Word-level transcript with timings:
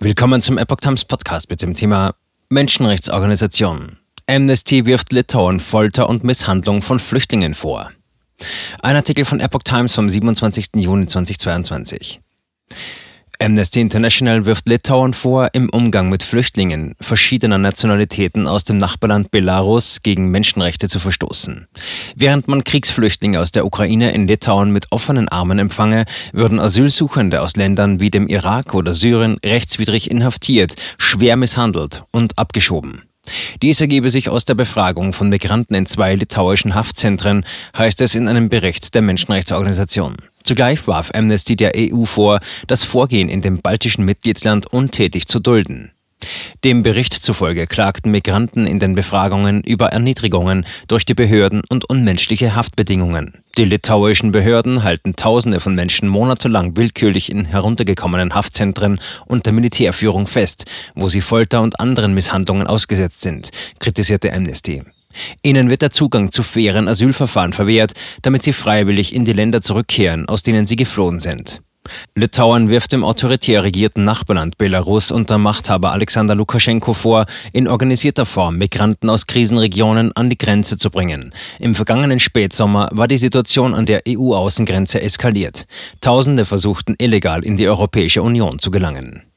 Willkommen 0.00 0.40
zum 0.40 0.58
Epoch 0.58 0.76
Times 0.76 1.04
Podcast 1.04 1.50
mit 1.50 1.60
dem 1.60 1.74
Thema 1.74 2.14
Menschenrechtsorganisationen. 2.50 3.98
Amnesty 4.28 4.86
wirft 4.86 5.12
Litauen 5.12 5.58
Folter 5.58 6.08
und 6.08 6.22
Misshandlung 6.22 6.82
von 6.82 7.00
Flüchtlingen 7.00 7.52
vor. 7.52 7.90
Ein 8.80 8.94
Artikel 8.94 9.24
von 9.24 9.40
Epoch 9.40 9.64
Times 9.64 9.96
vom 9.96 10.08
27. 10.08 10.68
Juni 10.76 11.08
2022. 11.08 12.20
Amnesty 13.40 13.80
International 13.80 14.46
wirft 14.46 14.68
Litauen 14.68 15.12
vor, 15.12 15.50
im 15.52 15.68
Umgang 15.68 16.08
mit 16.08 16.24
Flüchtlingen 16.24 16.96
verschiedener 17.00 17.58
Nationalitäten 17.58 18.48
aus 18.48 18.64
dem 18.64 18.78
Nachbarland 18.78 19.30
Belarus 19.30 20.02
gegen 20.02 20.32
Menschenrechte 20.32 20.88
zu 20.88 20.98
verstoßen. 20.98 21.68
Während 22.16 22.48
man 22.48 22.64
Kriegsflüchtlinge 22.64 23.40
aus 23.40 23.52
der 23.52 23.64
Ukraine 23.64 24.10
in 24.10 24.26
Litauen 24.26 24.72
mit 24.72 24.90
offenen 24.90 25.28
Armen 25.28 25.60
empfange, 25.60 26.04
würden 26.32 26.58
Asylsuchende 26.58 27.40
aus 27.40 27.54
Ländern 27.54 28.00
wie 28.00 28.10
dem 28.10 28.26
Irak 28.26 28.74
oder 28.74 28.92
Syrien 28.92 29.36
rechtswidrig 29.44 30.10
inhaftiert, 30.10 30.74
schwer 30.98 31.36
misshandelt 31.36 32.02
und 32.10 32.36
abgeschoben. 32.38 33.02
Dies 33.62 33.80
ergebe 33.80 34.10
sich 34.10 34.30
aus 34.30 34.46
der 34.46 34.54
Befragung 34.56 35.12
von 35.12 35.28
Migranten 35.28 35.74
in 35.74 35.86
zwei 35.86 36.16
litauischen 36.16 36.74
Haftzentren, 36.74 37.44
heißt 37.76 38.00
es 38.00 38.16
in 38.16 38.26
einem 38.26 38.48
Bericht 38.48 38.96
der 38.96 39.02
Menschenrechtsorganisation. 39.02 40.16
Zugleich 40.48 40.86
warf 40.86 41.10
Amnesty 41.14 41.56
der 41.56 41.72
EU 41.76 42.06
vor, 42.06 42.40
das 42.68 42.82
Vorgehen 42.82 43.28
in 43.28 43.42
dem 43.42 43.60
baltischen 43.60 44.06
Mitgliedsland 44.06 44.66
untätig 44.72 45.26
zu 45.26 45.40
dulden. 45.40 45.92
Dem 46.64 46.82
Bericht 46.82 47.12
zufolge 47.12 47.66
klagten 47.66 48.10
Migranten 48.10 48.66
in 48.66 48.78
den 48.78 48.94
Befragungen 48.94 49.62
über 49.62 49.88
Erniedrigungen 49.88 50.64
durch 50.86 51.04
die 51.04 51.12
Behörden 51.12 51.60
und 51.68 51.90
unmenschliche 51.90 52.56
Haftbedingungen. 52.56 53.44
Die 53.58 53.66
litauischen 53.66 54.32
Behörden 54.32 54.84
halten 54.84 55.16
Tausende 55.16 55.60
von 55.60 55.74
Menschen 55.74 56.08
monatelang 56.08 56.78
willkürlich 56.78 57.30
in 57.30 57.44
heruntergekommenen 57.44 58.34
Haftzentren 58.34 59.00
unter 59.26 59.52
Militärführung 59.52 60.26
fest, 60.26 60.64
wo 60.94 61.10
sie 61.10 61.20
Folter 61.20 61.60
und 61.60 61.78
anderen 61.78 62.14
Misshandlungen 62.14 62.66
ausgesetzt 62.66 63.20
sind, 63.20 63.50
kritisierte 63.80 64.32
Amnesty. 64.32 64.82
Ihnen 65.42 65.70
wird 65.70 65.82
der 65.82 65.90
Zugang 65.90 66.30
zu 66.30 66.42
fairen 66.42 66.88
Asylverfahren 66.88 67.52
verwehrt, 67.52 67.92
damit 68.22 68.42
sie 68.42 68.52
freiwillig 68.52 69.14
in 69.14 69.24
die 69.24 69.32
Länder 69.32 69.60
zurückkehren, 69.60 70.28
aus 70.28 70.42
denen 70.42 70.66
sie 70.66 70.76
geflohen 70.76 71.18
sind. 71.18 71.60
Litauen 72.14 72.68
wirft 72.68 72.92
dem 72.92 73.04
autoritär 73.04 73.64
regierten 73.64 74.04
Nachbarland 74.04 74.58
Belarus 74.58 75.10
unter 75.10 75.38
Machthaber 75.38 75.92
Alexander 75.92 76.34
Lukaschenko 76.34 76.92
vor, 76.92 77.26
in 77.52 77.68
organisierter 77.68 78.26
Form 78.26 78.56
Migranten 78.56 79.08
aus 79.08 79.26
Krisenregionen 79.26 80.12
an 80.12 80.30
die 80.30 80.38
Grenze 80.38 80.76
zu 80.76 80.90
bringen. 80.90 81.32
Im 81.58 81.74
vergangenen 81.74 82.18
Spätsommer 82.18 82.88
war 82.92 83.08
die 83.08 83.18
Situation 83.18 83.74
an 83.74 83.86
der 83.86 84.02
EU-Außengrenze 84.08 85.00
eskaliert. 85.00 85.66
Tausende 86.00 86.44
versuchten 86.44 86.94
illegal 86.98 87.44
in 87.44 87.56
die 87.56 87.68
Europäische 87.68 88.22
Union 88.22 88.58
zu 88.58 88.70
gelangen. 88.70 89.27